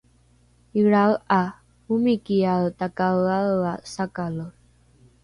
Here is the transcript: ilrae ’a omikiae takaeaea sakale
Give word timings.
ilrae 0.79 1.13
’a 1.39 1.43
omikiae 1.93 2.67
takaeaea 2.79 3.73
sakale 3.93 4.45